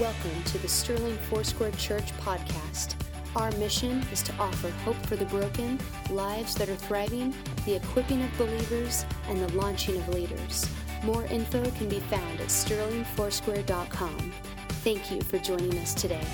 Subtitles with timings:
[0.00, 2.96] Welcome to the Sterling Foursquare Church podcast.
[3.34, 5.78] Our mission is to offer hope for the broken,
[6.10, 10.68] lives that are thriving, the equipping of believers, and the launching of leaders.
[11.02, 14.32] More info can be found at sterlingfoursquare.com.
[14.68, 16.26] Thank you for joining us today.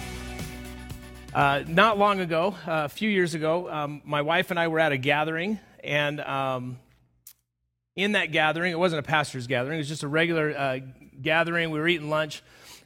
[1.32, 4.80] Uh, not long ago, uh, a few years ago, um, my wife and I were
[4.80, 6.79] at a gathering, and um,
[7.96, 10.79] in that gathering, it wasn't a pastor's gathering, it was just a regular uh,
[11.21, 11.71] gathering.
[11.71, 12.43] We were eating lunch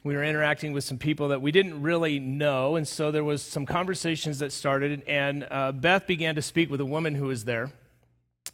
[0.07, 3.41] we were interacting with some people that we didn't really know and so there was
[3.41, 7.43] some conversations that started and uh, beth began to speak with a woman who was
[7.43, 7.71] there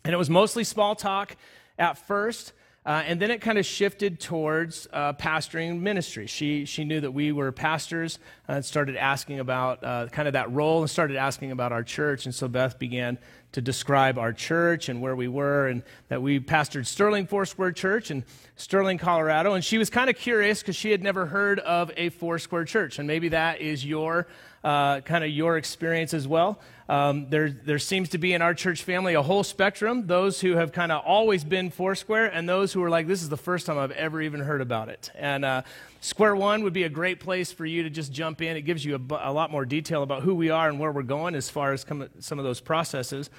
[0.04, 1.36] and it was mostly small talk
[1.78, 2.54] at first
[2.86, 6.28] uh, and then it kind of shifted towards uh, pastoring ministry.
[6.28, 10.52] She, she knew that we were pastors and started asking about uh, kind of that
[10.52, 12.26] role and started asking about our church.
[12.26, 13.20] And so Beth began
[13.54, 18.12] to describe our church and where we were and that we pastored Sterling Foursquare Church
[18.12, 18.24] in
[18.56, 19.54] Sterling, Colorado.
[19.54, 23.00] And she was kind of curious because she had never heard of a Foursquare church.
[23.00, 24.28] And maybe that is your
[24.64, 26.60] uh, kind of your experience as well.
[26.90, 30.56] Um, there, there seems to be in our church family a whole spectrum those who
[30.58, 33.66] have kind of always been Foursquare, and those who are like, this is the first
[33.66, 35.10] time I've ever even heard about it.
[35.16, 35.62] And uh,
[36.02, 38.58] Square One would be a great place for you to just jump in.
[38.58, 41.04] It gives you a, a lot more detail about who we are and where we're
[41.04, 41.86] going as far as
[42.20, 43.30] some of those processes.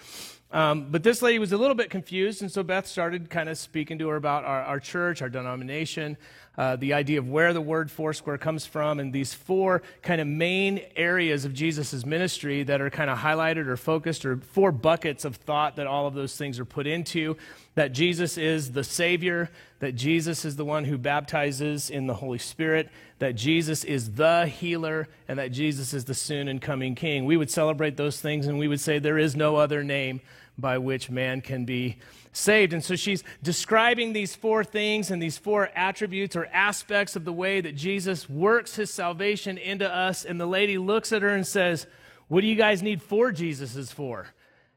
[0.50, 3.58] Um, but this lady was a little bit confused, and so Beth started kind of
[3.58, 6.16] speaking to her about our, our church, our denomination,
[6.56, 10.26] uh, the idea of where the word Foursquare comes from, and these four kind of
[10.26, 15.24] main areas of Jesus' ministry that are kind of highlighted or focused, or four buckets
[15.24, 17.36] of thought that all of those things are put into.
[17.74, 22.38] That Jesus is the Savior, that Jesus is the one who baptizes in the Holy
[22.38, 22.88] Spirit,
[23.18, 27.24] that Jesus is the healer, and that Jesus is the soon and coming King.
[27.24, 30.20] We would celebrate those things and we would say there is no other name
[30.58, 31.96] by which man can be
[32.32, 32.72] saved.
[32.72, 37.32] And so she's describing these four things and these four attributes or aspects of the
[37.32, 40.24] way that Jesus works his salvation into us.
[40.24, 41.86] And the lady looks at her and says,
[42.28, 44.28] What do you guys need four Jesuses for?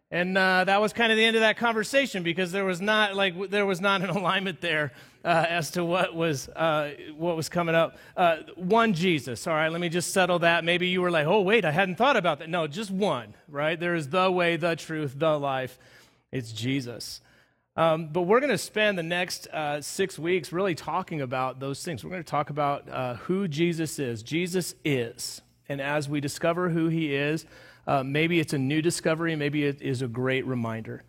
[0.10, 3.16] And uh, that was kind of the end of that conversation because there was not
[3.16, 4.94] like there was not an alignment there
[5.28, 7.98] uh, as to what was uh, what was coming up.
[8.16, 9.46] Uh, one Jesus.
[9.46, 10.64] All right, let me just settle that.
[10.64, 12.50] Maybe you were like, oh wait, I hadn't thought about that.
[12.50, 13.34] No, just one.
[13.50, 13.78] Right?
[13.78, 15.78] There is the way, the truth, the life.
[16.32, 17.20] It's Jesus.
[17.76, 21.84] Um, but we're going to spend the next uh, six weeks really talking about those
[21.84, 22.06] things.
[22.06, 24.24] We're going to talk about uh, who Jesus is.
[24.24, 27.46] Jesus is, and as we discover who He is.
[27.86, 31.04] Uh, maybe it's a new discovery, maybe it is a great reminder.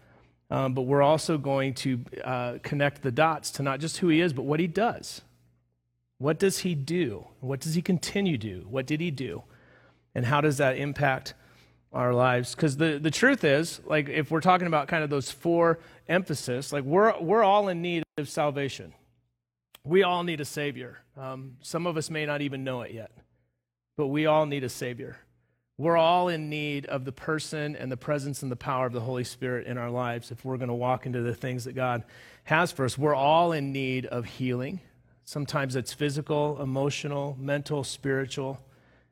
[0.51, 4.21] Um, but we're also going to uh, connect the dots to not just who he
[4.21, 5.21] is, but what he does.
[6.19, 7.27] What does he do?
[7.41, 8.67] What does he continue to do?
[8.69, 9.43] What did he do?
[10.15, 11.35] And how does that impact
[11.93, 12.55] our lives?
[12.55, 15.79] Because the, the truth is, like, if we're talking about kind of those four
[16.09, 18.95] emphasis, like, we're, we're all in need of salvation.
[19.85, 20.99] We all need a Savior.
[21.17, 23.13] Um, some of us may not even know it yet,
[23.97, 25.19] but we all need a Savior.
[25.79, 29.01] We're all in need of the person and the presence and the power of the
[29.01, 32.03] Holy Spirit in our lives if we're going to walk into the things that God
[32.45, 32.99] has for us.
[32.99, 34.81] We're all in need of healing.
[35.25, 38.59] Sometimes it's physical, emotional, mental, spiritual.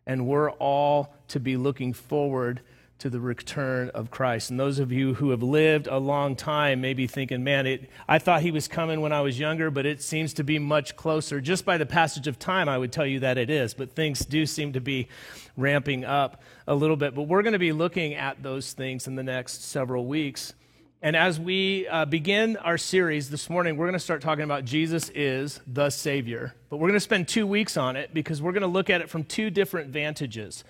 [0.07, 2.63] And we're all to be looking forward
[2.99, 4.51] to the return of Christ.
[4.51, 7.91] And those of you who have lived a long time may be thinking, man, it,
[8.09, 10.97] I thought he was coming when I was younger, but it seems to be much
[10.97, 11.41] closer.
[11.41, 14.21] Just by the passage of time, I would tell you that it is, but things
[14.21, 15.09] do seem to be
[15.57, 17.15] ramping up a little bit.
[17.15, 20.55] But we're going to be looking at those things in the next several weeks.
[21.03, 24.65] And as we uh, begin our series this morning, we're going to start talking about
[24.65, 26.55] Jesus is the Savior.
[26.71, 29.03] But we're going to spend two weeks on it because we're going to look at
[29.03, 30.65] it from two different vantages.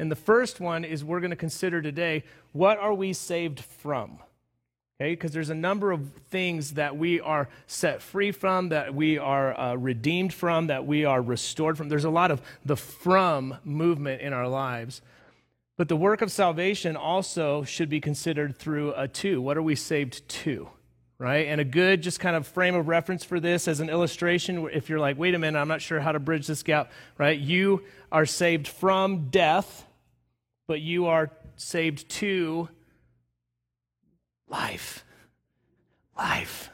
[0.00, 4.18] And the first one is we're going to consider today what are we saved from?
[4.98, 9.18] Okay, because there's a number of things that we are set free from, that we
[9.18, 11.90] are uh, redeemed from, that we are restored from.
[11.90, 15.02] There's a lot of the from movement in our lives.
[15.76, 19.42] But the work of salvation also should be considered through a to.
[19.42, 20.70] What are we saved to?
[21.18, 21.46] Right?
[21.46, 24.88] And a good, just kind of frame of reference for this as an illustration, if
[24.88, 27.38] you're like, wait a minute, I'm not sure how to bridge this gap, right?
[27.38, 29.86] You are saved from death
[30.70, 32.68] but you are saved to
[34.46, 35.04] life.
[36.16, 36.70] Life.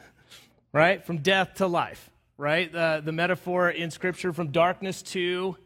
[0.71, 1.03] Right?
[1.03, 2.11] From death to life.
[2.37, 2.73] Right?
[2.75, 5.57] Uh, the metaphor in Scripture from darkness to.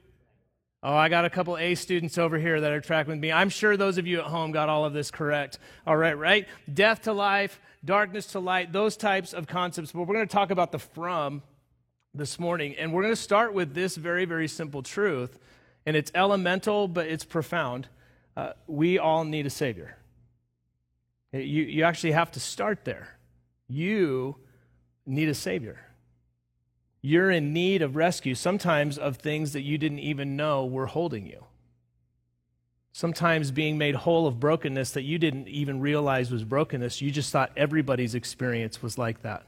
[0.81, 3.33] Oh, I got a couple A students over here that are tracking with me.
[3.33, 5.59] I'm sure those of you at home got all of this correct.
[5.85, 6.47] All right, right?
[6.73, 9.91] Death to life, darkness to light, those types of concepts.
[9.91, 11.41] But we're going to talk about the from
[12.13, 12.75] this morning.
[12.79, 15.37] And we're going to start with this very, very simple truth.
[15.85, 17.89] And it's elemental, but it's profound
[18.35, 19.97] uh, we all need a Savior.
[21.33, 23.17] You, you actually have to start there.
[23.67, 24.35] You
[25.05, 25.79] need a Savior.
[27.01, 31.25] You're in need of rescue, sometimes of things that you didn't even know were holding
[31.25, 31.45] you.
[32.93, 37.01] Sometimes being made whole of brokenness that you didn't even realize was brokenness.
[37.01, 39.47] You just thought everybody's experience was like that.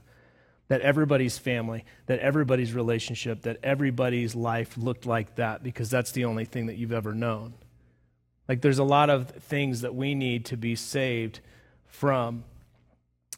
[0.69, 6.25] That everybody's family, that everybody's relationship, that everybody's life looked like that because that's the
[6.25, 7.53] only thing that you've ever known.
[8.53, 11.39] Like there's a lot of things that we need to be saved
[11.87, 12.43] from.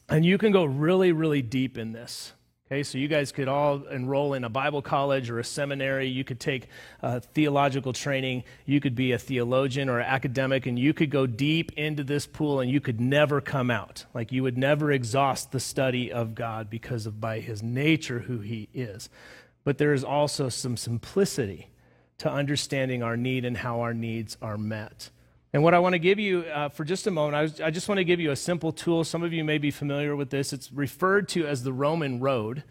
[0.10, 2.34] And you can go really, really deep in this.
[2.68, 6.10] Okay, so you guys could all enroll in a Bible college or a seminary.
[6.10, 6.68] You could take
[7.02, 8.44] uh, theological training.
[8.66, 12.28] You could be a theologian or an academic, and you could go deep into this
[12.28, 14.04] pool and you could never come out.
[14.14, 18.40] Like you would never exhaust the study of God because of by his nature who
[18.40, 19.10] he is.
[19.64, 21.70] But there is also some simplicity
[22.20, 25.10] to understanding our need and how our needs are met.
[25.54, 27.72] And what I want to give you uh, for just a moment, I, was, I,
[27.72, 29.06] just want to give you a simple tool.
[29.06, 30.52] Some of you may be familiar with this.
[30.52, 32.64] It's referred to as the Roman Road.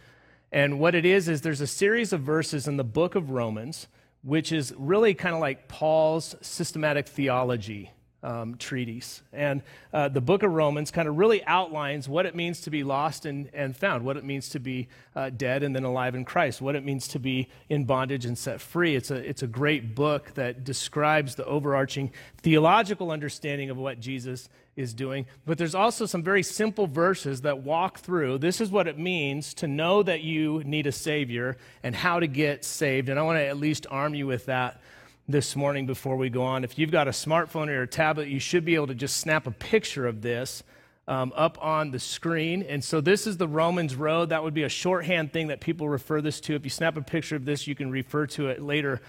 [0.52, 3.88] And what it is, is there's a series of verses in the book of Romans,
[4.22, 7.90] which is really kind of like Paul's systematic theology
[8.24, 9.22] um, treatise.
[9.32, 9.62] And
[9.92, 13.26] uh, the book of Romans kind of really outlines what it means to be lost
[13.26, 16.60] and, and found, what it means to be uh, dead and then alive in Christ,
[16.60, 18.96] what it means to be in bondage and set free.
[18.96, 22.10] It's a, it's a great book that describes the overarching
[22.42, 25.26] theological understanding of what Jesus is doing.
[25.46, 29.54] But there's also some very simple verses that walk through this is what it means
[29.54, 33.08] to know that you need a Savior and how to get saved.
[33.08, 34.80] And I want to at least arm you with that
[35.28, 36.64] this morning before we go on.
[36.64, 39.46] If you've got a smartphone or a tablet, you should be able to just snap
[39.46, 40.62] a picture of this
[41.08, 42.62] um, up on the screen.
[42.62, 44.30] And so this is the Romans Road.
[44.30, 46.54] That would be a shorthand thing that people refer this to.
[46.54, 49.00] If you snap a picture of this, you can refer to it later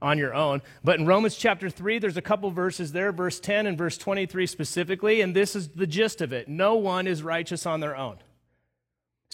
[0.00, 0.62] on your own.
[0.84, 4.46] But in Romans chapter 3, there's a couple verses there, verse 10 and verse 23
[4.46, 6.46] specifically, and this is the gist of it.
[6.48, 8.18] No one is righteous on their own.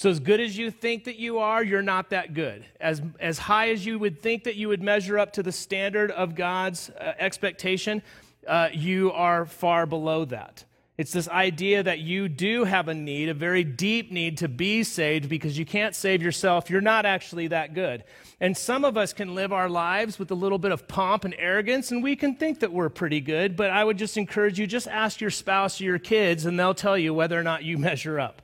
[0.01, 2.65] So, as good as you think that you are, you're not that good.
[2.81, 6.11] As, as high as you would think that you would measure up to the standard
[6.11, 8.01] of God's uh, expectation,
[8.49, 10.65] uh, you are far below that.
[10.97, 14.85] It's this idea that you do have a need, a very deep need to be
[14.85, 16.71] saved because you can't save yourself.
[16.71, 18.05] You're not actually that good.
[18.41, 21.35] And some of us can live our lives with a little bit of pomp and
[21.37, 23.55] arrogance, and we can think that we're pretty good.
[23.55, 26.73] But I would just encourage you just ask your spouse or your kids, and they'll
[26.73, 28.41] tell you whether or not you measure up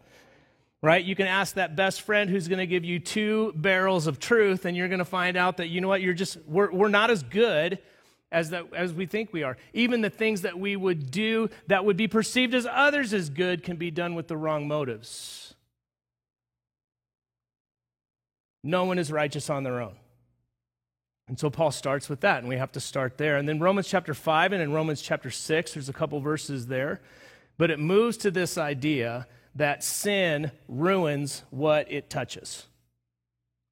[0.83, 1.05] right?
[1.05, 4.65] You can ask that best friend who's going to give you two barrels of truth,
[4.65, 7.11] and you're going to find out that, you know what, you're just, we're, we're not
[7.11, 7.79] as good
[8.31, 9.57] as, that, as we think we are.
[9.73, 13.63] Even the things that we would do that would be perceived as others as good
[13.63, 15.55] can be done with the wrong motives.
[18.63, 19.95] No one is righteous on their own.
[21.29, 23.37] And so Paul starts with that, and we have to start there.
[23.37, 27.01] And then Romans chapter 5 and in Romans chapter 6, there's a couple verses there.
[27.59, 29.27] But it moves to this idea
[29.57, 32.67] that sin ruins what it touches.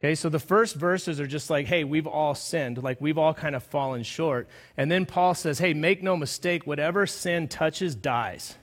[0.01, 3.33] Okay, so the first verses are just like, hey, we've all sinned, like we've all
[3.33, 4.49] kind of fallen short.
[4.77, 8.57] And then Paul says, hey, make no mistake, whatever sin touches dies.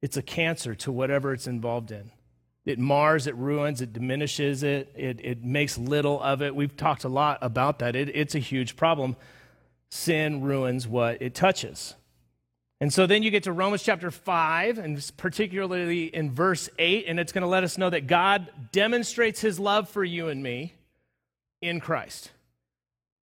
[0.00, 2.10] It's a cancer to whatever it's involved in.
[2.64, 6.54] It mars, it ruins, it diminishes it, it, it makes little of it.
[6.54, 7.96] We've talked a lot about that.
[7.96, 9.16] It, it's a huge problem.
[9.90, 11.94] Sin ruins what it touches.
[12.80, 17.18] And so then you get to Romans chapter 5, and particularly in verse 8, and
[17.18, 20.74] it's going to let us know that God demonstrates his love for you and me
[21.60, 22.30] in Christ.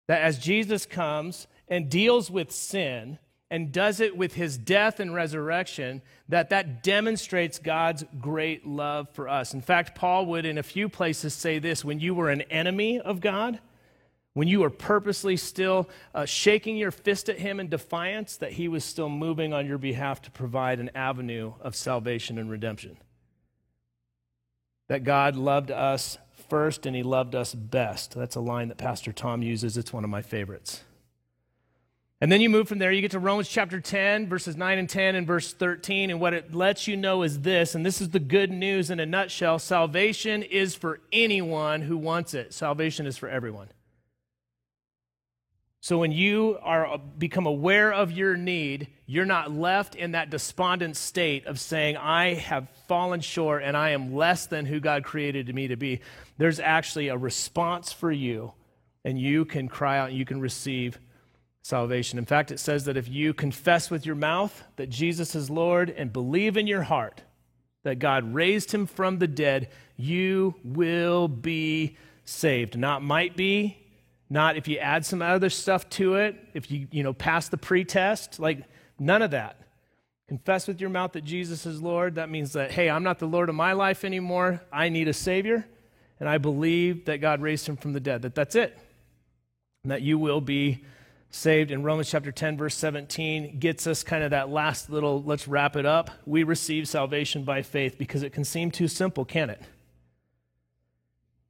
[0.08, 3.18] That as Jesus comes and deals with sin
[3.50, 9.30] and does it with his death and resurrection, that that demonstrates God's great love for
[9.30, 9.54] us.
[9.54, 13.00] In fact, Paul would in a few places say this when you were an enemy
[13.00, 13.60] of God,
[14.36, 18.68] when you were purposely still uh, shaking your fist at him in defiance, that he
[18.68, 22.98] was still moving on your behalf to provide an avenue of salvation and redemption.
[24.90, 26.18] That God loved us
[26.50, 28.14] first and he loved us best.
[28.14, 29.78] That's a line that Pastor Tom uses.
[29.78, 30.84] It's one of my favorites.
[32.20, 34.90] And then you move from there, you get to Romans chapter 10, verses 9 and
[34.90, 36.10] 10, and verse 13.
[36.10, 39.00] And what it lets you know is this, and this is the good news in
[39.00, 43.70] a nutshell salvation is for anyone who wants it, salvation is for everyone.
[45.86, 50.32] So when you are uh, become aware of your need, you're not left in that
[50.32, 55.04] despondent state of saying, I have fallen short and I am less than who God
[55.04, 56.02] created me to be.
[56.40, 58.54] There's actually a response for you,
[59.04, 60.98] and you can cry out and you can receive
[61.62, 62.18] salvation.
[62.18, 65.92] In fact, it says that if you confess with your mouth that Jesus is Lord
[65.92, 67.22] and believe in your heart
[67.84, 72.76] that God raised him from the dead, you will be saved.
[72.76, 73.85] Not might be,
[74.30, 77.58] not if you add some other stuff to it, if you, you know, pass the
[77.58, 78.64] pretest, like
[79.00, 79.60] none of that.
[80.28, 82.16] Confess with your mouth that Jesus is Lord.
[82.16, 84.62] That means that, hey, I'm not the Lord of my life anymore.
[84.72, 85.68] I need a Savior.
[86.20, 88.78] And I believe that God raised him from the dead, that that's it.
[89.84, 90.84] And that you will be
[91.30, 91.70] saved.
[91.70, 95.76] In Romans chapter 10, verse 17, gets us kind of that last little, let's wrap
[95.76, 96.10] it up.
[96.26, 99.62] We receive salvation by faith because it can seem too simple, can it?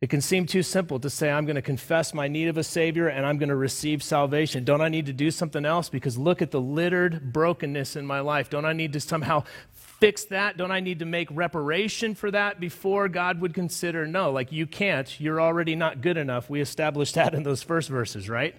[0.06, 2.64] It can seem too simple to say, I'm going to confess my need of a
[2.64, 4.64] Savior and I'm going to receive salvation.
[4.64, 5.90] Don't I need to do something else?
[5.90, 8.48] Because look at the littered brokenness in my life.
[8.52, 10.58] Don't I need to somehow fix that?
[10.58, 14.06] Don't I need to make reparation for that before God would consider?
[14.06, 15.20] No, like you can't.
[15.20, 16.52] You're already not good enough.
[16.52, 18.54] We established that in those first verses, right?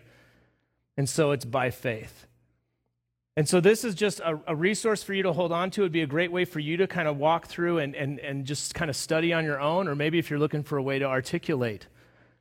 [0.97, 2.27] And so it's by faith.
[3.37, 5.83] And so this is just a, a, resource for you to hold on to.
[5.83, 8.47] It'd be a great way for you to kind of walk through and, and, and
[8.47, 10.99] just kind of study on your own, or maybe if you're looking for a way
[10.99, 11.87] to articulate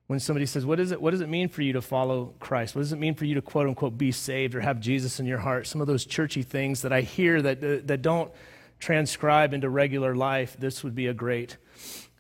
[0.07, 2.75] when somebody says, what, is it, what does it mean for you to follow Christ?
[2.75, 5.25] What does it mean for you to quote unquote be saved or have Jesus in
[5.25, 5.67] your heart?
[5.67, 8.31] Some of those churchy things that I hear that, uh, that don't
[8.79, 11.57] transcribe into regular life, this would be a great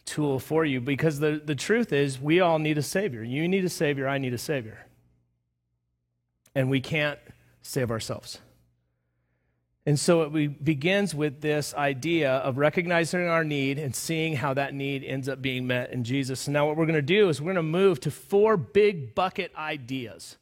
[0.03, 3.23] tool for you because the, the truth is we all need a Savior.
[3.23, 4.85] You need a Savior, I need a Savior.
[6.53, 7.19] And we can't
[7.61, 8.39] save ourselves.
[9.87, 14.73] And so it begins with this idea of recognizing our need and seeing how that
[14.73, 16.47] need ends up being met in Jesus.
[16.47, 19.13] And now, what we're going to do is we're going to move to four big
[19.13, 20.37] bucket ideas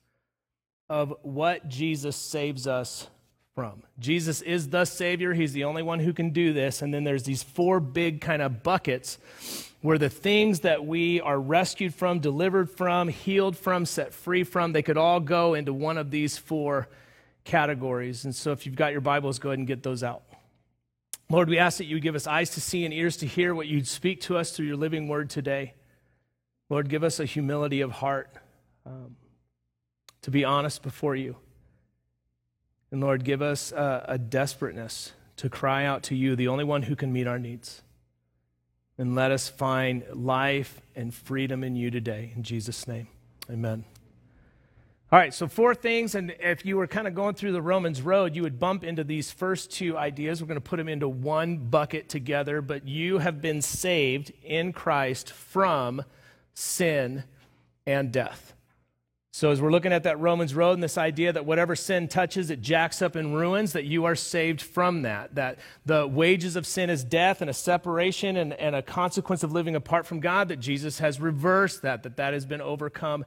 [0.89, 3.09] of what Jesus saves us
[3.53, 3.83] from.
[4.00, 6.81] Jesus is the Savior, He's the only one who can do this.
[6.81, 9.17] And then there's these four big kind of buckets
[9.81, 14.71] where the things that we are rescued from, delivered from, healed from, set free from,
[14.71, 16.88] they could all go into one of these four
[17.43, 18.25] categories.
[18.25, 20.23] And so if you've got your Bibles, go ahead and get those out.
[21.29, 23.67] Lord, we ask that you give us eyes to see and ears to hear what
[23.67, 25.73] you'd speak to us through your living word today.
[26.69, 28.29] Lord, give us a humility of heart
[28.85, 29.15] um,
[30.21, 31.38] to be honest before you.
[32.91, 36.83] And Lord, give us a, a desperateness to cry out to you, the only one
[36.83, 37.81] who can meet our needs.
[38.97, 42.31] And let us find life and freedom in you today.
[42.35, 43.07] In Jesus' name,
[43.50, 43.85] amen.
[45.13, 48.01] All right, so four things, and if you were kind of going through the Romans
[48.01, 50.41] road, you would bump into these first two ideas.
[50.41, 54.74] We're going to put them into one bucket together, but you have been saved in
[54.74, 56.01] Christ from
[56.55, 57.25] sin
[57.86, 58.55] and death.
[59.32, 62.50] So, as we're looking at that Romans road and this idea that whatever sin touches,
[62.50, 65.36] it jacks up and ruins, that you are saved from that.
[65.36, 69.51] That the wages of sin is death and a separation and, and a consequence of
[69.51, 73.25] living apart from God, that Jesus has reversed that, that that has been overcome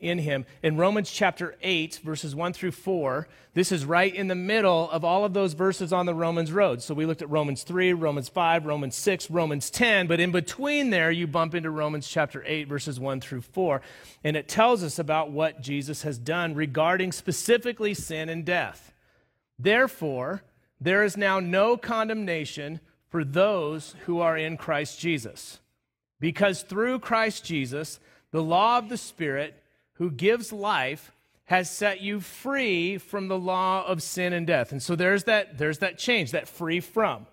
[0.00, 0.46] in him.
[0.62, 5.04] In Romans chapter 8, verses 1 through 4, this is right in the middle of
[5.04, 6.82] all of those verses on the Romans road.
[6.82, 10.90] So we looked at Romans 3, Romans 5, Romans 6, Romans 10, but in between
[10.90, 13.82] there, you bump into Romans chapter 8, verses 1 through 4.
[14.22, 18.92] And it tells us about what Jesus has done regarding specifically sin and death.
[19.58, 20.42] Therefore,
[20.80, 25.58] there is now no condemnation for those who are in Christ Jesus.
[26.20, 27.98] Because through Christ Jesus,
[28.30, 29.60] the law of the Spirit
[29.98, 31.12] who gives life
[31.44, 34.72] has set you free from the law of sin and death.
[34.72, 37.26] And so there's that, there's that change, that free from.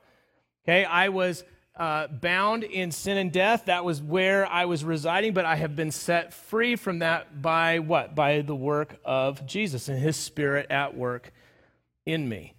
[0.64, 1.44] Okay, I was
[1.76, 3.66] uh, bound in sin and death.
[3.66, 7.80] That was where I was residing, but I have been set free from that by
[7.80, 8.16] what?
[8.16, 11.34] By the work of Jesus and his spirit at work
[12.06, 12.54] in me.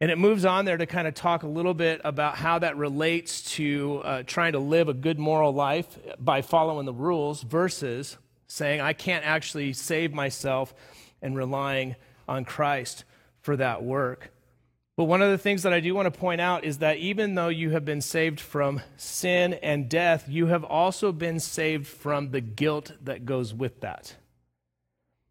[0.00, 2.76] And it moves on there to kind of talk a little bit about how that
[2.76, 8.16] relates to uh, trying to live a good moral life by following the rules versus
[8.48, 10.74] saying, I can't actually save myself
[11.22, 13.04] and relying on Christ
[13.40, 14.32] for that work.
[14.96, 17.36] But one of the things that I do want to point out is that even
[17.36, 22.32] though you have been saved from sin and death, you have also been saved from
[22.32, 24.16] the guilt that goes with that.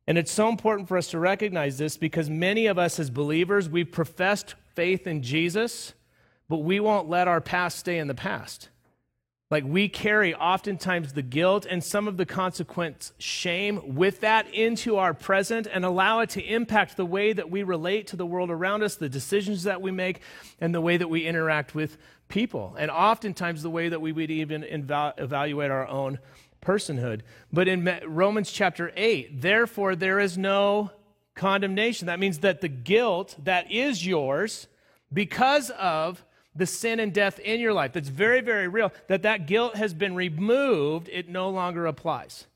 [0.07, 3.67] And it's so important for us to recognize this because many of us as believers,
[3.67, 5.93] we've professed faith in Jesus,
[6.47, 8.69] but we won't let our past stay in the past.
[9.49, 14.97] Like we carry oftentimes the guilt and some of the consequent shame with that into
[14.97, 18.49] our present and allow it to impact the way that we relate to the world
[18.49, 20.19] around us, the decisions that we make,
[20.59, 22.75] and the way that we interact with people.
[22.77, 26.19] And oftentimes the way that we would even evaluate our own
[26.61, 27.21] personhood.
[27.53, 30.91] But in Romans chapter 8, therefore there is no
[31.35, 32.07] condemnation.
[32.07, 34.67] That means that the guilt that is yours
[35.13, 36.25] because of
[36.57, 39.93] the sin and death in your life that's very, very real, that that guilt has
[39.93, 42.47] been removed, it no longer applies.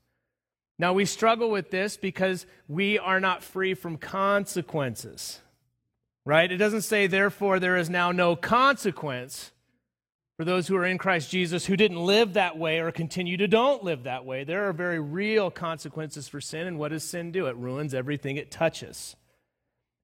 [0.78, 5.40] Now, we struggle with this because we are not free from consequences,
[6.24, 6.50] right?
[6.50, 9.52] It doesn't say, therefore, there is now no consequence
[10.36, 13.46] for those who are in Christ Jesus who didn't live that way or continue to
[13.46, 14.42] don't live that way.
[14.42, 17.46] There are very real consequences for sin, and what does sin do?
[17.46, 19.14] It ruins everything it touches.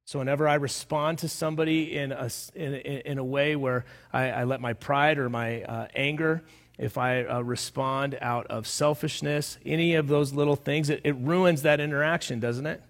[0.08, 4.44] So, whenever I respond to somebody in a, in, in a way where I, I
[4.44, 6.42] let my pride or my uh, anger,
[6.78, 11.60] if I uh, respond out of selfishness, any of those little things, it, it ruins
[11.60, 12.82] that interaction, doesn't it?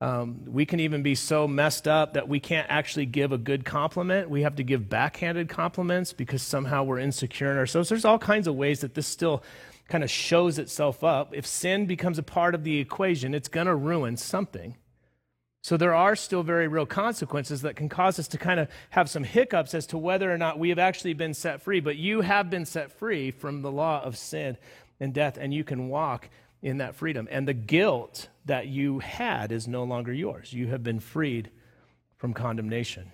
[0.00, 3.64] Um, we can even be so messed up that we can't actually give a good
[3.64, 4.30] compliment.
[4.30, 7.88] We have to give backhanded compliments because somehow we're insecure in ourselves.
[7.88, 9.42] There's all kinds of ways that this still
[9.88, 11.34] kind of shows itself up.
[11.34, 14.76] If sin becomes a part of the equation, it's going to ruin something.
[15.62, 19.10] So there are still very real consequences that can cause us to kind of have
[19.10, 21.80] some hiccups as to whether or not we have actually been set free.
[21.80, 24.56] But you have been set free from the law of sin
[25.00, 26.30] and death, and you can walk
[26.62, 27.28] in that freedom.
[27.30, 30.52] And the guilt that you had is no longer yours.
[30.52, 31.50] You have been freed
[32.16, 33.10] from condemnation.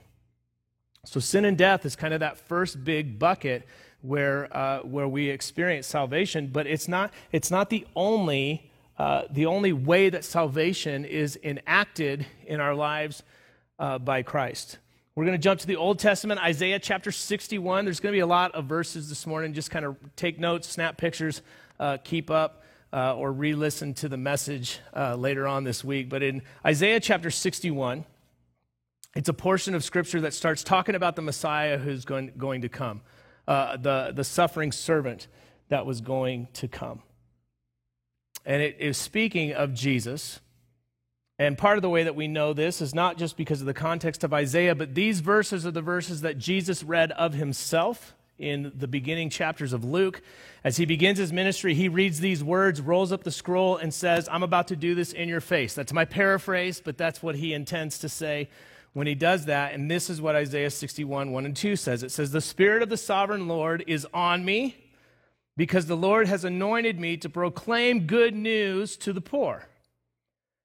[1.04, 3.66] So sin and death is kind of that first big bucket
[4.02, 9.46] where, uh, where we experience salvation, but it's not, it's not the only uh, the
[9.46, 13.22] only way that salvation is enacted in our lives
[13.78, 14.78] uh, by Christ.
[15.14, 17.84] We're going to jump to the Old Testament, Isaiah chapter 61.
[17.84, 19.52] There's going to be a lot of verses this morning.
[19.52, 21.42] Just kind of take notes, snap pictures,
[21.78, 26.08] uh, keep up, uh, or re listen to the message uh, later on this week.
[26.08, 28.04] But in Isaiah chapter 61,
[29.14, 32.68] it's a portion of scripture that starts talking about the Messiah who's going, going to
[32.68, 33.00] come,
[33.46, 35.28] the, the suffering servant
[35.68, 37.02] that was going to come
[38.46, 40.40] and it is speaking of Jesus.
[41.38, 43.74] And part of the way that we know this is not just because of the
[43.74, 48.72] context of Isaiah, but these verses are the verses that Jesus read of himself in
[48.74, 50.22] the beginning chapters of Luke.
[50.62, 54.28] As he begins his ministry, he reads these words, rolls up the scroll, and says,
[54.30, 55.74] I'm about to do this in your face.
[55.74, 58.48] That's my paraphrase, but that's what he intends to say
[58.92, 59.74] when he does that.
[59.74, 62.88] And this is what Isaiah 61, 1 and 2 says it says, The Spirit of
[62.88, 64.76] the sovereign Lord is on me
[65.56, 69.68] because the Lord has anointed me to proclaim good news to the poor.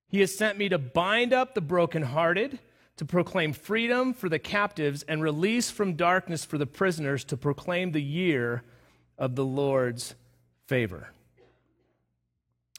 [0.08, 2.60] He has sent me to bind up the brokenhearted,
[2.98, 7.92] to proclaim freedom for the captives, and release from darkness for the prisoners, to proclaim
[7.94, 8.64] the year
[9.18, 10.16] of the Lord's
[10.68, 11.10] favor.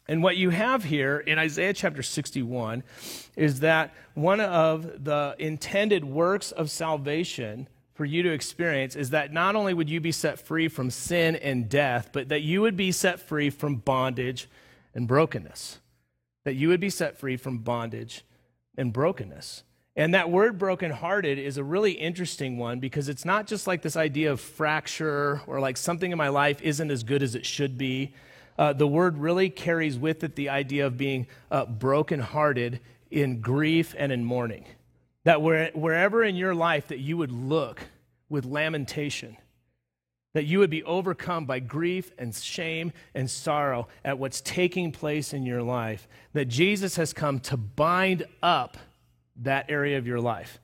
[0.08, 2.82] And what you have here in Isaiah chapter 61
[3.36, 7.68] is that one of the intended works of salvation
[8.02, 11.36] for you to experience is that not only would you be set free from sin
[11.36, 14.48] and death, but that you would be set free from bondage
[14.92, 15.78] and brokenness.
[16.44, 18.24] That you would be set free from bondage
[18.76, 19.62] and brokenness.
[19.94, 23.96] And that word brokenhearted is a really interesting one because it's not just like this
[23.96, 27.78] idea of fracture or like something in my life isn't as good as it should
[27.78, 28.14] be.
[28.58, 32.80] Uh, the word really carries with it the idea of being uh, brokenhearted
[33.12, 34.64] in grief and in mourning.
[35.22, 37.80] That where, wherever in your life that you would look
[38.32, 39.36] with lamentation,
[40.32, 45.34] that you would be overcome by grief and shame and sorrow at what's taking place
[45.34, 48.78] in your life, that Jesus has come to bind up
[49.36, 50.58] that area of your life.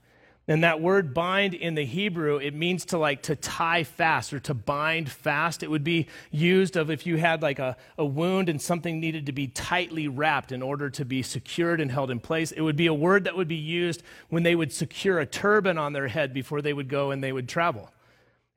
[0.49, 4.41] And that word bind in the Hebrew, it means to like to tie fast or
[4.41, 5.63] to bind fast.
[5.63, 9.27] It would be used of if you had like a, a wound and something needed
[9.27, 12.51] to be tightly wrapped in order to be secured and held in place.
[12.51, 15.77] It would be a word that would be used when they would secure a turban
[15.77, 17.91] on their head before they would go and they would travel.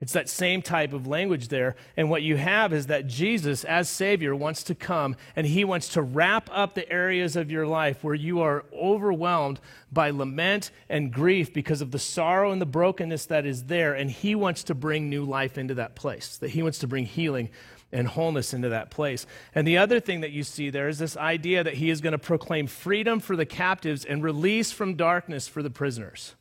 [0.01, 1.75] It's that same type of language there.
[1.95, 5.89] And what you have is that Jesus, as Savior, wants to come and He wants
[5.89, 9.59] to wrap up the areas of your life where you are overwhelmed
[9.91, 13.93] by lament and grief because of the sorrow and the brokenness that is there.
[13.93, 17.05] And He wants to bring new life into that place, that He wants to bring
[17.05, 17.49] healing
[17.91, 19.27] and wholeness into that place.
[19.53, 22.13] And the other thing that you see there is this idea that He is going
[22.13, 26.33] to proclaim freedom for the captives and release from darkness for the prisoners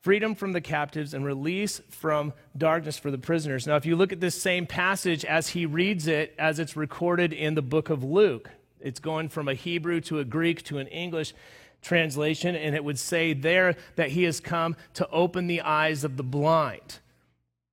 [0.00, 3.66] freedom from the captives and release from darkness for the prisoners.
[3.66, 7.32] Now, if you look at this same passage as he reads it, as it's recorded
[7.32, 10.86] in the book of Luke, it's going from a Hebrew to a Greek to an
[10.86, 11.34] English
[11.82, 16.16] translation, and it would say there that he has come to open the eyes of
[16.16, 17.00] the blind.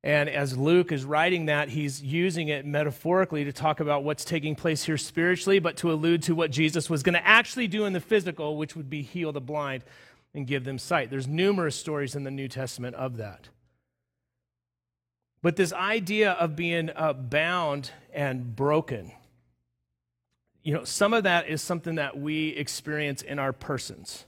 [0.04, 4.56] And as Luke is writing that, he's using it metaphorically to talk about what's taking
[4.56, 7.94] place here spiritually, but to allude to what Jesus was going to actually do in
[7.94, 9.84] the physical, which would be heal the blind
[10.36, 11.10] and give them sight.
[11.10, 13.48] There's numerous stories in the New Testament of that.
[15.42, 19.14] But this idea of being uh, bound and broken,
[20.62, 24.26] you know, some of that is something that we experience in our persons.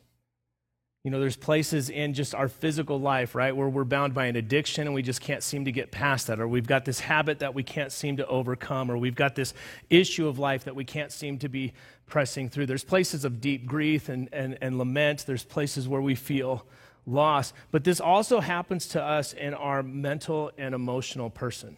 [1.07, 4.35] You know, there's places in just our physical life, right, where we're bound by an
[4.35, 7.39] addiction and we just can't seem to get past that, or we've got this habit
[7.39, 9.53] that we can't seem to overcome, or we've got this
[9.89, 11.71] issue of life that we can't seem to be
[12.07, 12.65] pressing through.
[12.65, 16.65] There's places of deep grief and, and, and lament, there's places where we feel
[17.05, 17.53] loss.
[17.71, 21.77] But this also happens to us in our mental and emotional person.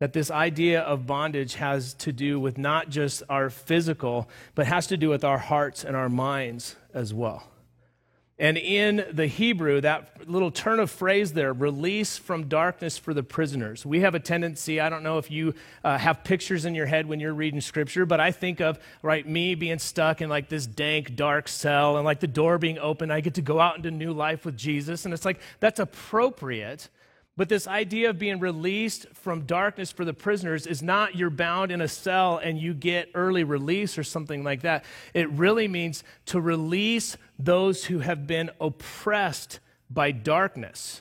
[0.00, 4.88] That this idea of bondage has to do with not just our physical, but has
[4.88, 7.44] to do with our hearts and our minds as well.
[8.40, 13.22] And in the Hebrew, that little turn of phrase there, release from darkness for the
[13.22, 13.84] prisoners.
[13.84, 17.06] We have a tendency, I don't know if you uh, have pictures in your head
[17.06, 20.64] when you're reading scripture, but I think of, right, me being stuck in like this
[20.64, 23.10] dank, dark cell and like the door being open.
[23.10, 25.04] I get to go out into new life with Jesus.
[25.04, 26.88] And it's like, that's appropriate.
[27.40, 31.72] But this idea of being released from darkness for the prisoners is not you're bound
[31.72, 34.84] in a cell and you get early release or something like that.
[35.14, 41.00] It really means to release those who have been oppressed by darkness.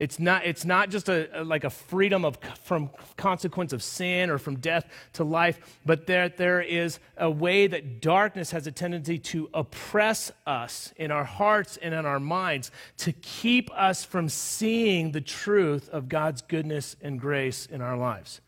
[0.00, 4.28] It's not, it's not just a, a, like a freedom of, from consequence of sin
[4.28, 8.72] or from death to life, but there, there is a way that darkness has a
[8.72, 14.28] tendency to oppress us in our hearts and in our minds, to keep us from
[14.28, 18.40] seeing the truth of God's goodness and grace in our lives.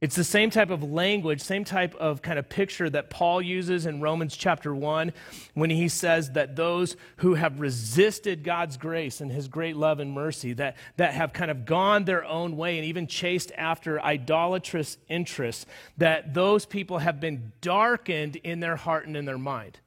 [0.00, 3.84] It's the same type of language, same type of kind of picture that Paul uses
[3.84, 5.12] in Romans chapter 1
[5.54, 10.12] when he says that those who have resisted God's grace and his great love and
[10.12, 14.98] mercy, that, that have kind of gone their own way and even chased after idolatrous
[15.08, 19.80] interests, that those people have been darkened in their heart and in their mind.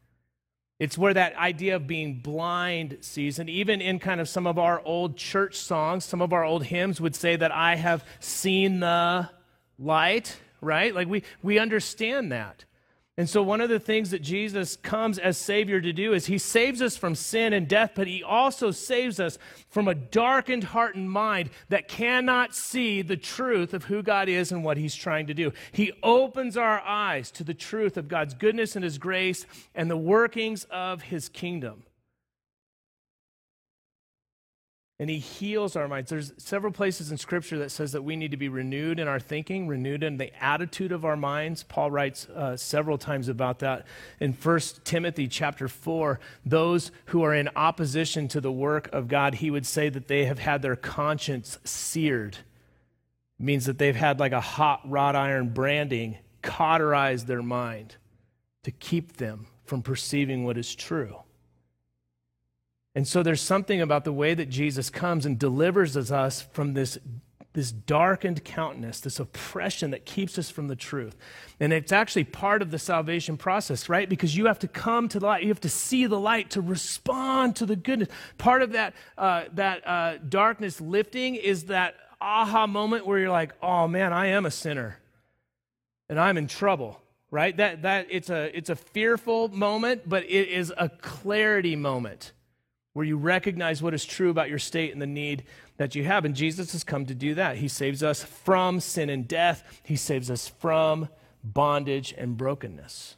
[0.77, 4.59] It's where that idea of being blind sees, and even in kind of some of
[4.59, 8.81] our old church songs, some of our old hymns would say that I have seen
[8.81, 9.29] the
[9.81, 10.93] light, right?
[10.93, 12.65] Like we, we understand that.
[13.17, 16.37] And so, one of the things that Jesus comes as Savior to do is He
[16.37, 19.37] saves us from sin and death, but He also saves us
[19.69, 24.51] from a darkened heart and mind that cannot see the truth of who God is
[24.51, 25.51] and what He's trying to do.
[25.73, 29.97] He opens our eyes to the truth of God's goodness and His grace and the
[29.97, 31.83] workings of His kingdom.
[35.01, 36.11] And he heals our minds.
[36.11, 39.19] There's several places in scripture that says that we need to be renewed in our
[39.19, 41.63] thinking, renewed in the attitude of our minds.
[41.63, 43.87] Paul writes uh, several times about that
[44.19, 46.19] in 1 Timothy chapter 4.
[46.45, 50.25] Those who are in opposition to the work of God, he would say that they
[50.25, 52.37] have had their conscience seared.
[53.39, 57.95] It means that they've had like a hot wrought iron branding cauterize their mind
[58.65, 61.23] to keep them from perceiving what is true.
[62.93, 66.97] And so there's something about the way that Jesus comes and delivers us from this,
[67.53, 71.15] this darkened countenance, this oppression that keeps us from the truth.
[71.59, 74.09] And it's actually part of the salvation process, right?
[74.09, 76.61] Because you have to come to the light, you have to see the light to
[76.61, 78.09] respond to the goodness.
[78.37, 83.53] Part of that, uh, that uh, darkness lifting is that aha moment where you're like,
[83.61, 84.97] oh man, I am a sinner
[86.11, 87.01] and I'm in trouble
[87.31, 92.33] right that that it's a it's a fearful moment but it is a clarity moment
[92.93, 95.43] where you recognize what is true about your state and the need
[95.77, 96.25] that you have.
[96.25, 97.57] And Jesus has come to do that.
[97.57, 101.07] He saves us from sin and death, He saves us from
[101.43, 103.15] bondage and brokenness,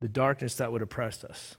[0.00, 1.56] the darkness that would oppress us.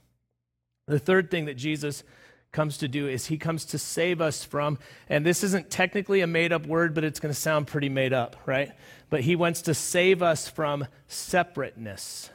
[0.86, 2.04] The third thing that Jesus
[2.52, 6.26] comes to do is he comes to save us from, and this isn't technically a
[6.26, 8.70] made up word, but it's going to sound pretty made up, right?
[9.10, 12.30] But he wants to save us from separateness.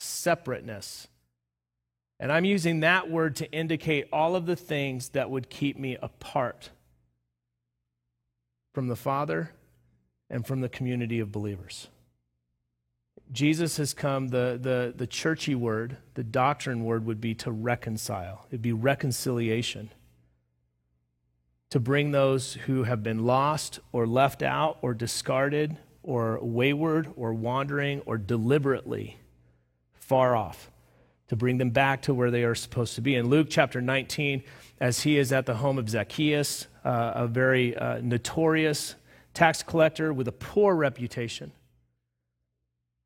[0.00, 1.08] Separateness.
[2.18, 5.96] And I'm using that word to indicate all of the things that would keep me
[6.00, 6.70] apart
[8.72, 9.52] from the Father
[10.30, 11.88] and from the community of believers.
[13.32, 18.46] Jesus has come, the, the, the churchy word, the doctrine word would be to reconcile.
[18.48, 19.90] It'd be reconciliation.
[21.70, 27.34] To bring those who have been lost or left out or discarded or wayward or
[27.34, 29.18] wandering or deliberately
[29.92, 30.70] far off
[31.28, 33.14] to bring them back to where they are supposed to be.
[33.14, 34.42] In Luke chapter 19,
[34.80, 38.94] as he is at the home of Zacchaeus, uh, a very uh, notorious
[39.34, 41.52] tax collector with a poor reputation,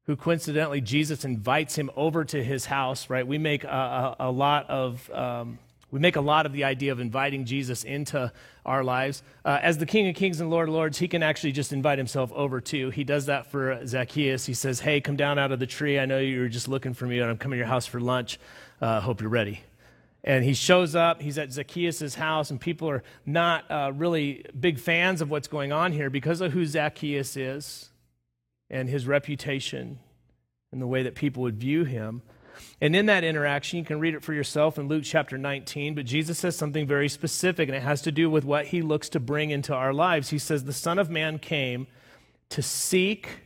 [0.05, 3.27] who coincidentally Jesus invites him over to his house, right?
[3.27, 5.11] We make a, a, a lot of.
[5.11, 5.59] Um,
[5.91, 8.33] we make a lot of the idea of inviting Jesus into
[8.65, 9.23] our lives.
[9.45, 11.99] Uh, as the King of Kings and Lord of Lords, he can actually just invite
[11.99, 12.91] himself over too.
[12.91, 14.47] He does that for Zacchaeus.
[14.47, 15.99] He says, Hey, come down out of the tree.
[15.99, 18.01] I know you were just looking for me, and I'm coming to your house for
[18.01, 18.39] lunch.
[18.81, 19.61] Uh, hope you're ready.
[20.23, 24.79] And he shows up, he's at Zacchaeus' house, and people are not uh, really big
[24.79, 27.91] fans of what's going on here because of who Zacchaeus is
[28.69, 29.99] and his reputation
[30.73, 32.23] and the way that people would view him.
[32.81, 36.07] And in that interaction, you can read it for yourself in Luke chapter 19, but
[36.07, 39.21] Jesus says something very specific, and it has to do with what he looks to
[39.21, 40.31] bring into our lives.
[40.31, 41.87] He says, The Son of Man came
[42.51, 43.41] to seek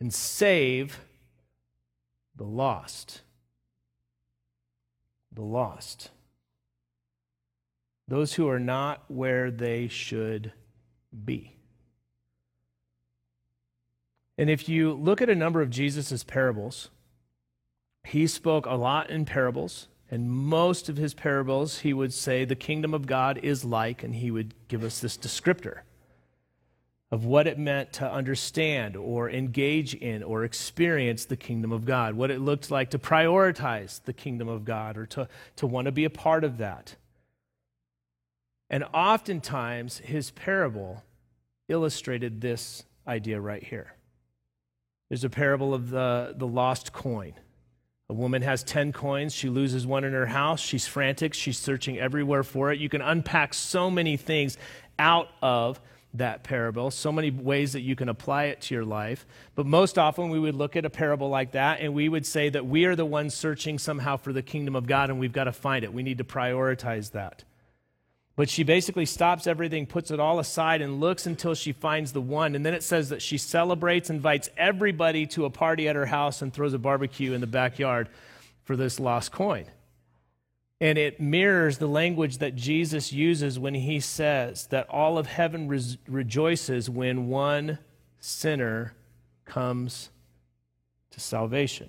[0.00, 1.00] and save
[2.36, 3.22] the lost.
[5.32, 6.10] The lost.
[8.06, 10.52] Those who are not where they should
[11.24, 11.56] be.
[14.36, 16.90] And if you look at a number of Jesus' parables,
[18.04, 22.54] he spoke a lot in parables, And most of his parables, he would say, the
[22.54, 25.80] kingdom of God is like, and he would give us this descriptor
[27.10, 32.14] of what it meant to understand or engage in or experience the kingdom of God,
[32.14, 35.92] what it looked like to prioritize the kingdom of God or to, to want to
[35.92, 36.96] be a part of that.
[38.68, 41.02] And oftentimes, his parable
[41.68, 43.94] illustrated this idea right here.
[45.08, 47.34] There's a parable of the, the lost coin.
[48.10, 49.34] A woman has 10 coins.
[49.34, 50.60] She loses one in her house.
[50.60, 51.32] She's frantic.
[51.32, 52.78] She's searching everywhere for it.
[52.78, 54.58] You can unpack so many things
[54.98, 55.80] out of
[56.12, 59.26] that parable, so many ways that you can apply it to your life.
[59.54, 62.50] But most often, we would look at a parable like that and we would say
[62.50, 65.44] that we are the ones searching somehow for the kingdom of God and we've got
[65.44, 65.92] to find it.
[65.92, 67.42] We need to prioritize that.
[68.36, 72.20] But she basically stops everything, puts it all aside, and looks until she finds the
[72.20, 72.56] one.
[72.56, 76.42] And then it says that she celebrates, invites everybody to a party at her house,
[76.42, 78.08] and throws a barbecue in the backyard
[78.64, 79.66] for this lost coin.
[80.80, 85.68] And it mirrors the language that Jesus uses when he says that all of heaven
[85.68, 87.78] re- rejoices when one
[88.18, 88.94] sinner
[89.44, 90.10] comes
[91.10, 91.88] to salvation.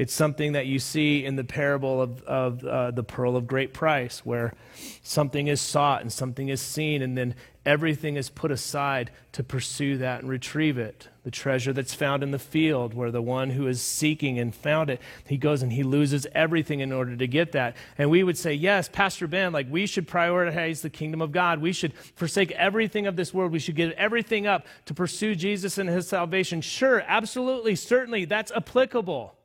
[0.00, 3.74] It's something that you see in the parable of, of uh, the pearl of great
[3.74, 4.54] price, where
[5.02, 7.34] something is sought and something is seen, and then
[7.66, 11.08] everything is put aside to pursue that and retrieve it.
[11.24, 14.88] The treasure that's found in the field, where the one who is seeking and found
[14.88, 17.76] it, he goes and he loses everything in order to get that.
[17.98, 21.60] And we would say, yes, Pastor Ben, like we should prioritize the kingdom of God.
[21.60, 23.52] We should forsake everything of this world.
[23.52, 26.62] We should give everything up to pursue Jesus and his salvation.
[26.62, 29.36] Sure, absolutely, certainly, that's applicable.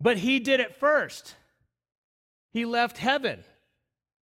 [0.00, 1.34] But he did it first.
[2.52, 3.44] He left heaven.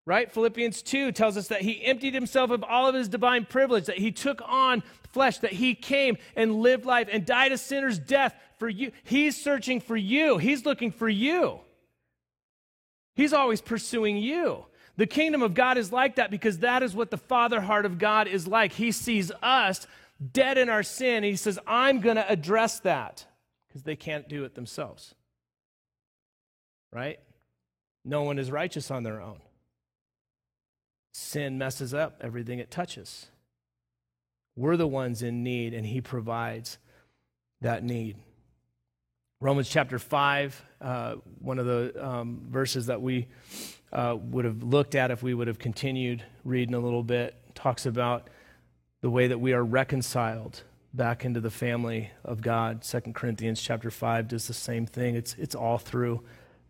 [0.04, 0.32] Right?
[0.32, 3.98] Philippians 2 tells us that he emptied himself of all of his divine privilege, that
[3.98, 4.82] he took on
[5.12, 8.90] flesh, that he came and lived life and died a sinner's death for you.
[9.04, 11.60] He's searching for you, he's looking for you.
[13.14, 14.64] He's always pursuing you.
[14.96, 17.98] The kingdom of God is like that because that is what the father heart of
[17.98, 18.72] God is like.
[18.72, 19.86] He sees us
[20.32, 23.26] dead in our sin, and he says, I'm going to address that
[23.68, 25.14] because they can't do it themselves
[26.92, 27.18] right?
[28.04, 29.40] No one is righteous on their own.
[31.12, 33.26] Sin messes up everything it touches.
[34.56, 36.78] We're the ones in need, and He provides
[37.60, 38.16] that need.
[39.40, 43.26] Romans chapter 5, uh, one of the um, verses that we
[43.92, 47.86] uh, would have looked at if we would have continued reading a little bit, talks
[47.86, 48.28] about
[49.00, 50.62] the way that we are reconciled
[50.94, 52.84] back into the family of God.
[52.84, 55.16] Second Corinthians chapter 5 does the same thing.
[55.16, 56.22] It's, it's all through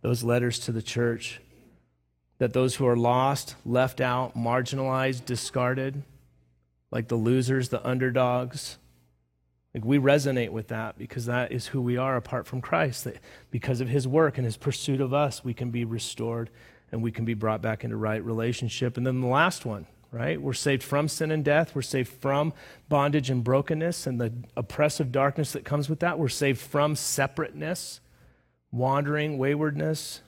[0.03, 1.41] those letters to the church
[2.39, 6.03] that those who are lost, left out, marginalized, discarded,
[6.91, 8.79] like the losers, the underdogs,
[9.75, 13.05] like we resonate with that because that is who we are apart from Christ.
[13.05, 13.19] That
[13.51, 16.51] because of his work and his pursuit of us, we can be restored
[16.91, 18.97] and we can be brought back into right relationship.
[18.97, 20.41] And then the last one, right?
[20.41, 21.75] We're saved from sin and death.
[21.75, 22.53] We're saved from
[22.89, 26.19] bondage and brokenness and the oppressive darkness that comes with that.
[26.19, 28.01] We're saved from separateness
[28.73, 30.23] wandering, waywardness,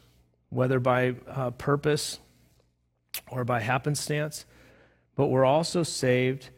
[0.50, 2.20] whether by uh, purpose
[3.30, 4.44] or by happenstance,
[5.16, 6.50] but we're also saved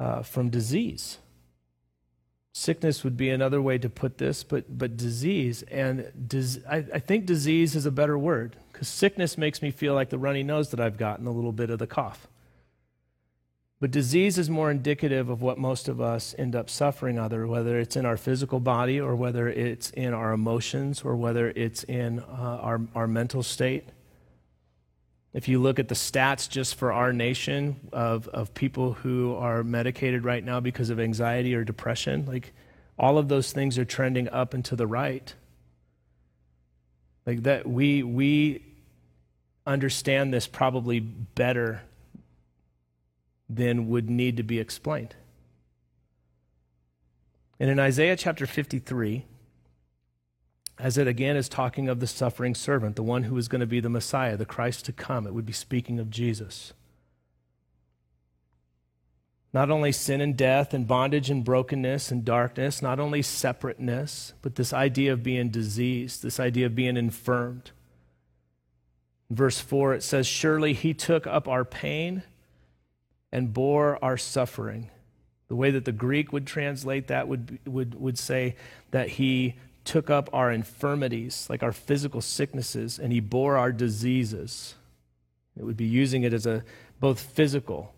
[0.00, 1.18] uh, from disease.
[2.52, 6.98] Sickness would be another way to put this, but, but disease, and dis- I, I
[6.98, 10.70] think disease is a better word because sickness makes me feel like the runny nose
[10.70, 12.26] that I've gotten, a little bit of the cough.
[13.78, 17.78] But disease is more indicative of what most of us end up suffering, other whether
[17.78, 22.20] it's in our physical body or whether it's in our emotions or whether it's in
[22.20, 23.84] uh, our, our mental state.
[25.34, 29.62] If you look at the stats just for our nation of, of people who are
[29.62, 32.54] medicated right now because of anxiety or depression, like
[32.98, 35.34] all of those things are trending up and to the right.
[37.26, 38.64] Like that, we, we
[39.66, 41.82] understand this probably better
[43.48, 45.14] then would need to be explained.
[47.58, 49.24] And in Isaiah chapter 53,
[50.78, 53.66] as it again is talking of the suffering servant, the one who is going to
[53.66, 56.74] be the Messiah, the Christ to come, it would be speaking of Jesus.
[59.54, 64.56] Not only sin and death and bondage and brokenness and darkness, not only separateness, but
[64.56, 67.70] this idea of being diseased, this idea of being infirmed.
[69.30, 72.22] In verse 4, it says, Surely he took up our pain
[73.32, 74.90] and bore our suffering.
[75.48, 78.56] The way that the Greek would translate that would, would, would say
[78.90, 84.74] that he took up our infirmities, like our physical sicknesses, and he bore our diseases.
[85.56, 86.64] It would be using it as a
[87.00, 87.94] both physical,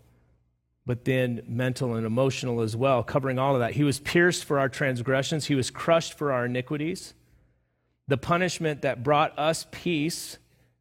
[0.85, 3.73] but then mental and emotional as well, covering all of that.
[3.73, 7.13] He was pierced for our transgressions, he was crushed for our iniquities.
[8.07, 10.37] The punishment that brought us peace,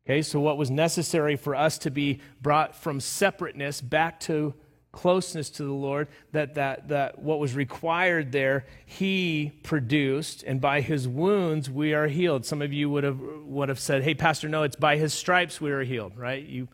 [0.09, 4.55] okay, so what was necessary for us to be brought from separateness back to
[4.91, 10.81] closeness to the Lord, that, that, that what was required there, he produced, and by
[10.81, 12.47] his wounds we are healed.
[12.47, 15.61] Some of you would have, would have said, hey, Pastor, no, it's by his stripes
[15.61, 16.43] we are healed, right?
[16.43, 16.69] You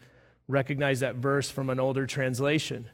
[0.47, 2.89] recognize that verse from an older translation.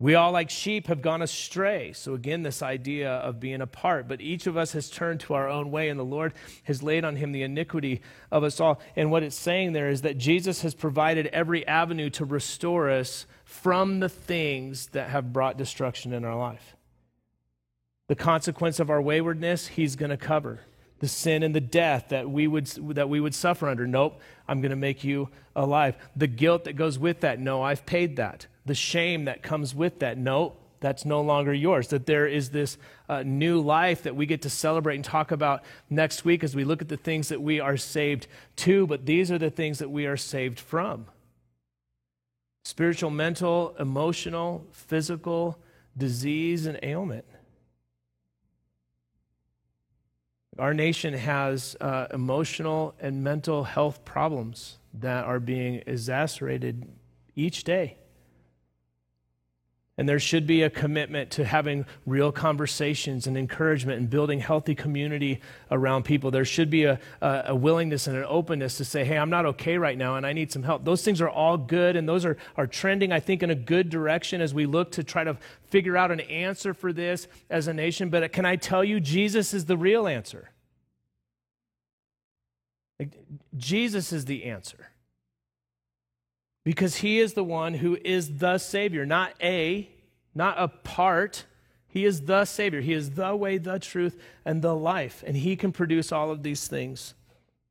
[0.00, 1.92] We all, like sheep, have gone astray.
[1.92, 4.08] So, again, this idea of being apart.
[4.08, 6.32] But each of us has turned to our own way, and the Lord
[6.64, 8.00] has laid on him the iniquity
[8.32, 8.80] of us all.
[8.96, 13.26] And what it's saying there is that Jesus has provided every avenue to restore us
[13.44, 16.76] from the things that have brought destruction in our life.
[18.08, 20.60] The consequence of our waywardness, he's going to cover
[21.00, 24.60] the sin and the death that we would that we would suffer under nope i'm
[24.60, 28.46] going to make you alive the guilt that goes with that no i've paid that
[28.66, 30.18] the shame that comes with that.
[30.18, 31.88] No, that's no longer yours.
[31.88, 35.62] That there is this uh, new life that we get to celebrate and talk about
[35.88, 39.30] next week as we look at the things that we are saved to, but these
[39.30, 41.06] are the things that we are saved from
[42.64, 45.58] spiritual, mental, emotional, physical,
[45.96, 47.24] disease, and ailment.
[50.58, 56.86] Our nation has uh, emotional and mental health problems that are being exacerbated
[57.34, 57.96] each day.
[60.00, 64.74] And there should be a commitment to having real conversations and encouragement and building healthy
[64.74, 66.30] community around people.
[66.30, 69.44] There should be a, a, a, willingness and an openness to say, hey, I'm not
[69.44, 70.86] okay right now and I need some help.
[70.86, 73.90] Those things are all good and those are, are trending, I think, in a good
[73.90, 75.36] direction as we look to try to
[75.68, 78.08] figure out an answer for this as a nation.
[78.08, 80.48] But can I tell you, Jesus is the real answer?
[83.58, 84.92] Jesus is the answer
[86.64, 89.88] because he is the one who is the Savior, not a,
[90.34, 91.44] not a part.
[91.88, 92.80] He is the Savior.
[92.80, 95.24] He is the way, the truth, and the life.
[95.26, 97.14] And he can produce all of these things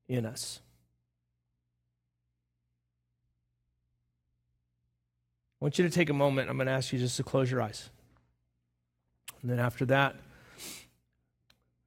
[0.07, 0.59] in us.
[5.61, 6.49] I want you to take a moment.
[6.49, 7.89] I'm going to ask you just to close your eyes.
[9.41, 10.15] And then after that,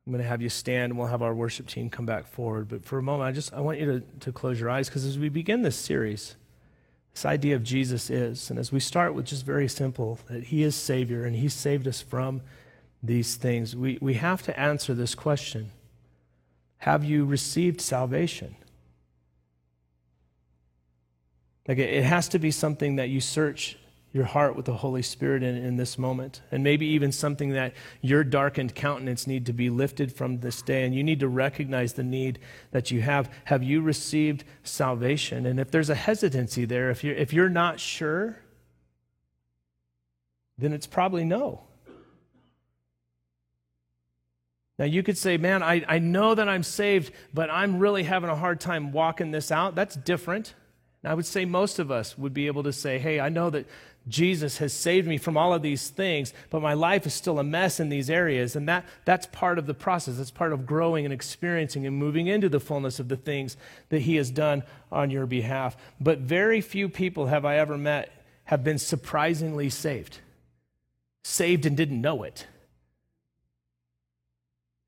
[0.06, 2.68] I'm going to have you stand and we'll have our worship team come back forward.
[2.68, 5.04] But for a moment, I just I want you to, to close your eyes because
[5.04, 6.36] as we begin this series,
[7.12, 8.50] this idea of Jesus is.
[8.50, 11.86] And as we start with just very simple, that He is Savior and He saved
[11.86, 12.42] us from
[13.02, 15.70] these things, we, we have to answer this question
[16.78, 18.56] Have you received salvation?
[21.68, 23.78] Like it has to be something that you search
[24.12, 26.42] your heart with the Holy Spirit in, in this moment.
[26.50, 30.84] And maybe even something that your darkened countenance need to be lifted from this day.
[30.84, 32.38] And you need to recognize the need
[32.72, 33.32] that you have.
[33.44, 35.46] Have you received salvation?
[35.46, 38.38] And if there's a hesitancy there, if you're, if you're not sure,
[40.58, 41.62] then it's probably no.
[44.78, 48.30] Now, you could say, man, I, I know that I'm saved, but I'm really having
[48.30, 49.74] a hard time walking this out.
[49.74, 50.54] That's different.
[51.02, 53.50] And I would say most of us would be able to say, hey, I know
[53.50, 53.66] that
[54.08, 57.44] Jesus has saved me from all of these things, but my life is still a
[57.44, 58.56] mess in these areas.
[58.56, 60.16] And that, that's part of the process.
[60.16, 63.56] That's part of growing and experiencing and moving into the fullness of the things
[63.90, 65.76] that He has done on your behalf.
[66.00, 68.12] But very few people have I ever met
[68.44, 70.18] have been surprisingly saved,
[71.22, 72.46] saved and didn't know it.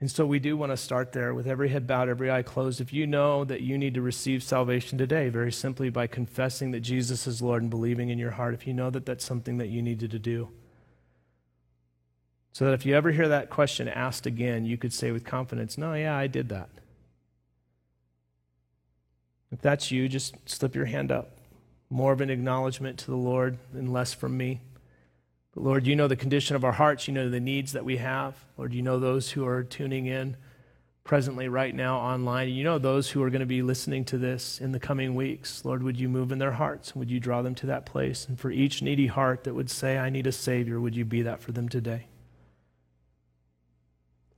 [0.04, 2.78] And so we do want to start there with every head bowed, every eye closed.
[2.78, 6.80] If you know that you need to receive salvation today, very simply by confessing that
[6.80, 9.70] Jesus is Lord and believing in your heart, if you know that that's something that
[9.70, 10.50] you needed to do.
[12.52, 15.78] So that if you ever hear that question asked again, you could say with confidence,
[15.78, 16.68] No, yeah, I did that.
[19.50, 21.30] If that's you, just slip your hand up.
[21.88, 24.60] More of an acknowledgement to the Lord and less from me.
[25.54, 27.06] But Lord, you know the condition of our hearts.
[27.06, 28.34] You know the needs that we have.
[28.58, 30.36] Lord, you know those who are tuning in
[31.04, 32.48] presently right now online.
[32.48, 35.64] You know those who are going to be listening to this in the coming weeks.
[35.64, 36.96] Lord, would you move in their hearts?
[36.96, 38.26] Would you draw them to that place?
[38.26, 41.22] And for each needy heart that would say, I need a Savior, would you be
[41.22, 42.06] that for them today?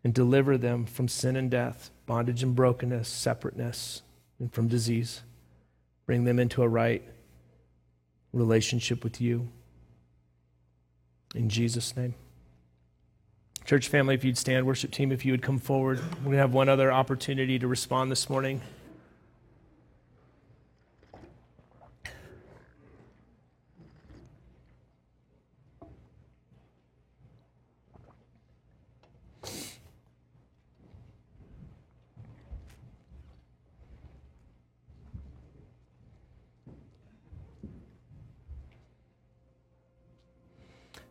[0.02, 4.02] And deliver them from sin and death, bondage and brokenness, separateness,
[4.38, 5.22] and from disease.
[6.04, 7.02] Bring them into a right
[8.32, 9.48] relationship with you.
[11.36, 12.14] In Jesus' name.
[13.66, 15.98] Church family, if you'd stand, worship team, if you would come forward.
[15.98, 18.62] We're going to have one other opportunity to respond this morning.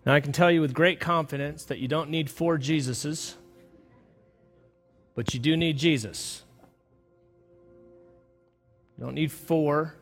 [0.05, 3.33] Now, I can tell you with great confidence that you don't need four Jesuses,
[5.15, 6.43] but you do need Jesus.
[8.97, 9.95] You don't need four,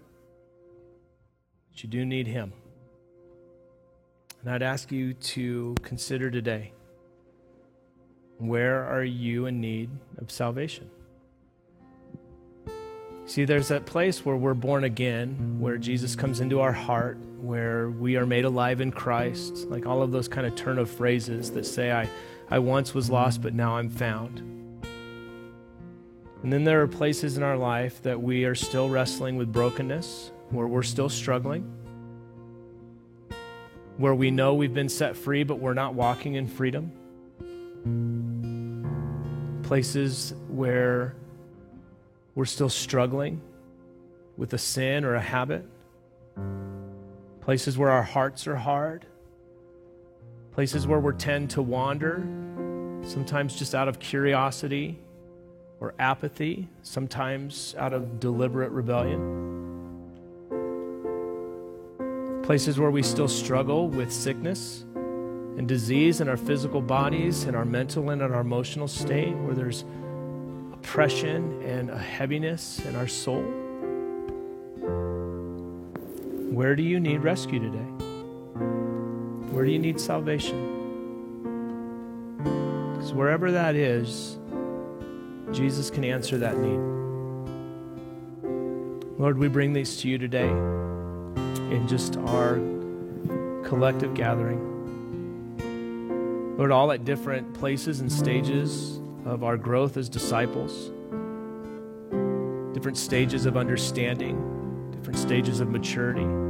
[1.72, 2.52] but you do need Him.
[4.42, 6.74] And I'd ask you to consider today
[8.40, 10.90] where are you in need of salvation?
[13.26, 17.90] See, there's that place where we're born again, where Jesus comes into our heart, where
[17.90, 21.52] we are made alive in Christ, like all of those kind of turn of phrases
[21.52, 22.08] that say, I,
[22.50, 24.40] I once was lost, but now I'm found.
[26.42, 30.32] And then there are places in our life that we are still wrestling with brokenness,
[30.52, 31.70] where we're still struggling,
[33.98, 36.94] where we know we've been set free, but we're not walking in freedom.
[39.64, 41.14] Places where
[42.36, 43.42] we're still struggling
[44.38, 45.66] with a sin or a habit,
[47.44, 49.06] places where our hearts are hard,
[50.54, 52.24] places where we tend to wander,
[53.06, 54.98] sometimes just out of curiosity
[55.82, 59.20] or apathy, sometimes out of deliberate rebellion.
[62.44, 67.66] Places where we still struggle with sickness and disease in our physical bodies, in our
[67.66, 69.84] mental and in our emotional state, where there's
[70.72, 73.63] oppression and a heaviness in our soul?
[76.54, 77.80] Where do you need rescue today?
[79.50, 80.70] Where do you need salvation?
[82.94, 84.38] Because wherever that is,
[85.52, 86.78] Jesus can answer that need.
[89.18, 92.58] Lord, we bring these to you today in just our
[93.68, 94.60] collective gathering.
[96.60, 100.92] Lord, all at different places and stages of our growth as disciples,
[102.76, 106.43] different stages of understanding, different stages of maturity.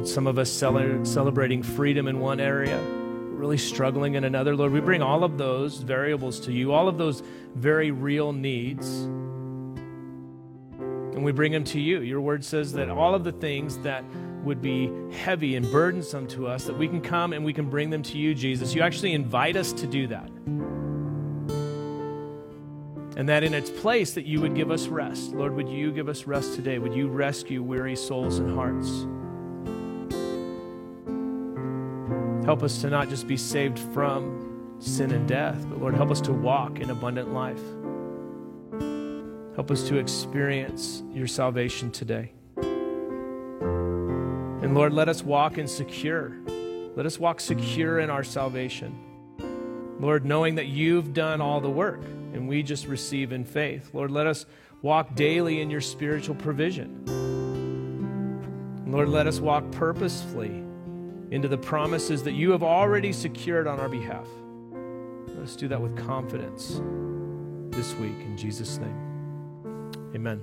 [0.00, 4.56] Lord, some of us cel- celebrating freedom in one area, really struggling in another.
[4.56, 7.22] Lord, we bring all of those variables to you, all of those
[7.54, 9.02] very real needs,
[10.78, 12.00] and we bring them to you.
[12.00, 14.02] Your word says that all of the things that
[14.42, 17.90] would be heavy and burdensome to us, that we can come and we can bring
[17.90, 18.74] them to you, Jesus.
[18.74, 20.30] You actually invite us to do that.
[23.18, 25.32] And that in its place that you would give us rest.
[25.32, 26.78] Lord, would you give us rest today?
[26.78, 29.06] Would you rescue weary souls and hearts?
[32.50, 36.20] Help us to not just be saved from sin and death, but Lord, help us
[36.22, 37.62] to walk in abundant life.
[39.54, 42.32] Help us to experience your salvation today.
[44.60, 46.32] And Lord, let us walk in secure.
[46.96, 48.98] Let us walk secure in our salvation.
[50.00, 53.90] Lord, knowing that you've done all the work and we just receive in faith.
[53.92, 54.44] Lord, let us
[54.82, 57.04] walk daily in your spiritual provision.
[58.88, 60.64] Lord, let us walk purposefully
[61.30, 64.26] into the promises that you have already secured on our behalf.
[65.28, 66.80] Let us do that with confidence
[67.76, 69.90] this week in Jesus' name.
[70.14, 70.40] Amen.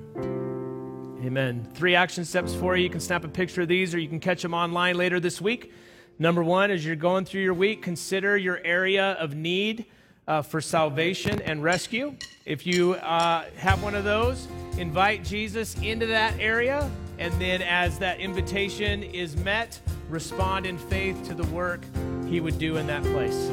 [1.23, 1.67] Amen.
[1.73, 2.83] Three action steps for you.
[2.83, 5.41] You can snap a picture of these or you can catch them online later this
[5.41, 5.73] week.
[6.19, 9.85] Number one, as you're going through your week, consider your area of need
[10.27, 12.15] uh, for salvation and rescue.
[12.45, 16.89] If you uh, have one of those, invite Jesus into that area.
[17.19, 21.81] And then, as that invitation is met, respond in faith to the work
[22.27, 23.51] he would do in that place.